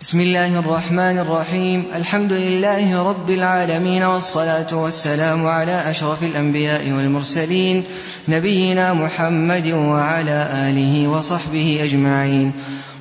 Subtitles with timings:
[0.00, 1.84] بسم الله الرحمن الرحيم.
[1.94, 7.84] الحمد لله رب العالمين والصلاة والسلام على أشرف الأنبياء والمرسلين
[8.28, 12.52] نبينا محمد وعلى آله وصحبه أجمعين.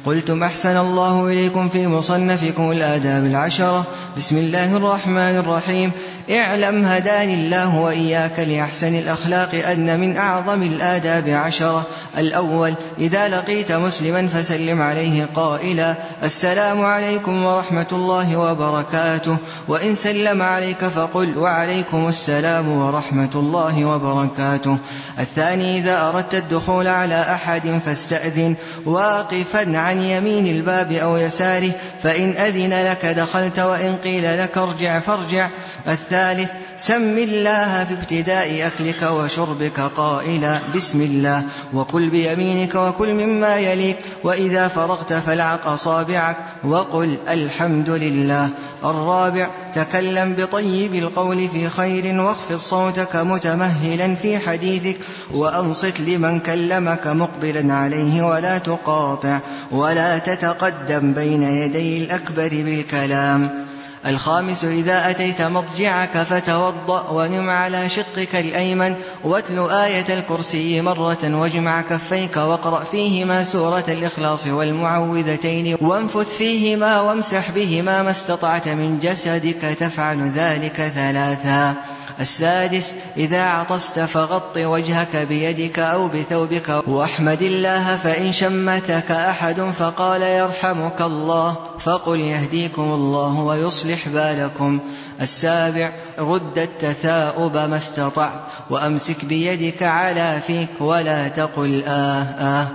[0.07, 3.86] قلتم أحسن الله إليكم في مصنفكم الآداب العشرة.
[4.18, 5.91] بسم الله الرحمن الرحيم.
[6.29, 11.86] اعلم هداني الله وإياك لأحسن الأخلاق أن من أعظم الآداب عشرة.
[12.18, 19.37] الأول إذا لقيت مسلما فسلم عليه قائلا السلام عليكم ورحمة الله وبركاته.
[19.68, 24.78] وإن سلم عليك فقل وعليكم السلام ورحمة الله وبركاته.
[25.19, 28.55] الثاني إذا أردت الدخول على أحد فاستأذن.
[28.86, 31.71] واقفا عن يمين الباب أو يساره
[32.03, 35.50] فإن أذن لك دخلت وإن قيل لك ارجع فارجع.
[35.88, 41.44] الثالث سم الله في ابتداء أكلك وشربك قائلا بسم الله.
[41.73, 48.50] وكل بيمينك وكل مما يليك وإذا فرغت فالعق أصابعك وقل الحمد لله.
[48.84, 54.97] الرابع تكلم بطيب القول في خير واخفض صوتك متمهلا في حديثك
[55.34, 59.39] وأنصت لمن كلمك مقبلا عليه ولا تقاطع
[59.72, 63.67] ولا تتقدم بين يدي الأكبر بالكلام.
[64.06, 72.38] الخامس إذا أتيت مضجعك فتوضأ ونم على شقك الأيمن واتل آية الكرسي مرة واجمع كفيك
[72.38, 80.92] واقرأ فيهما سورة الإخلاص والمعوذتين وانفث فيهما وامسح بهما ما استطعت من جسدك تفعل ذلك
[80.95, 81.97] ثلاثا.
[82.19, 91.02] السادس إذا عطست فغط وجهك بيدك أو بثوبك واحمد الله فإن شمتك أحد فقال يرحمك
[91.02, 94.80] الله فقل يهديكم الله ويصلح بالكم.
[95.22, 102.67] السابع رد التثاؤب ما استطعت وأمسك بيدك على فيك ولا تقل آه آه.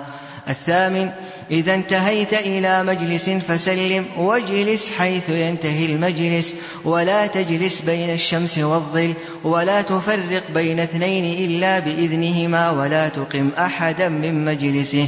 [0.49, 1.11] الثامن
[1.53, 9.13] إذا انتهيت إلى مجلس فسلم واجلس حيث ينتهي المجلس ولا تجلس بين الشمس والظل
[9.45, 15.07] ولا تفرق بين اثنين إلا بإذنهما ولا تقم أحدا من مجلسه.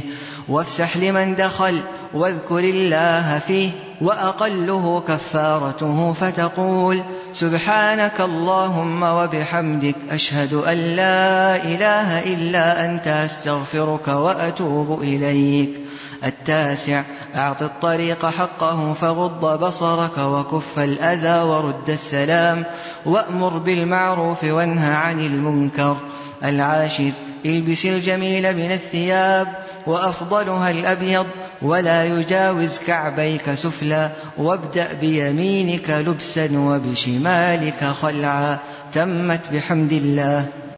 [0.49, 1.79] وافسح لمن دخل
[2.13, 3.69] واذكر الله فيه
[4.01, 7.03] وأقله كفارته فتقول
[7.33, 15.84] سبحانك اللهم وبحمدك أشهد أن لا إله إلا أنت أستغفرك وأتوب إليك.
[16.25, 17.03] التاسع.
[17.35, 22.63] أعط الطريق حقه فغض بصرك وكف الأذى ورد السلام.
[23.05, 25.97] وأمر بالمعروف وانهى عن المنكر.
[26.43, 27.11] العاشر.
[27.45, 29.47] إلبس الجميل من الثياب
[29.87, 31.25] وأفضلها الأبيض
[31.61, 38.57] ولا يجاوز كعبيك سفلا وابدأ بيمينك لبسا وبشمالك خلعا.
[38.93, 40.45] تمت بحمد الله.